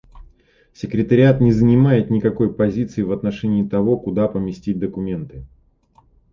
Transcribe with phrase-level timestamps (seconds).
[0.73, 5.45] Секретариат не занимает никакой позиции в отношении того, куда поместить документы.